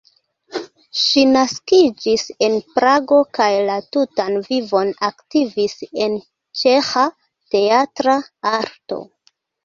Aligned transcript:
Ŝi 0.99 1.23
naskiĝis 1.33 2.23
en 2.45 2.55
Prago 2.77 3.19
kaj 3.37 3.49
la 3.67 3.75
tutan 3.95 4.39
vivon 4.47 4.89
aktivis 5.09 5.75
en 6.05 6.15
ĉeĥa 6.61 7.03
teatra 7.57 8.17
arto. 8.53 8.99